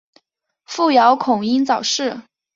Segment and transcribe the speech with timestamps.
[0.65, 2.23] 父姚孔瑛早逝。